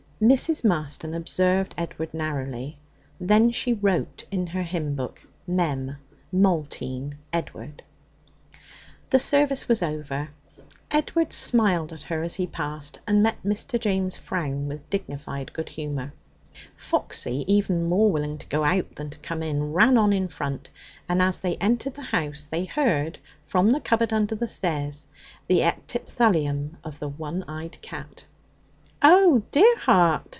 [0.21, 0.63] Mrs.
[0.63, 2.77] Marston observed Edward narrowly.
[3.19, 5.95] Then she wrote in her hymn book: 'Mem:
[6.31, 7.81] Maltine; Edward.'
[9.09, 10.29] The service was over.
[10.91, 13.79] Edward smiled at her as he passed, and met Mr.
[13.79, 16.13] James' frown with dignified good humour.
[16.77, 20.69] Foxy, even more willing to go out than to come in, ran on in front,
[21.09, 25.07] and as they entered the house they heard from the cupboard under the stairs
[25.47, 28.25] the epithalamium of the one eyed cat.
[29.03, 30.27] 'Oh, dear heart!'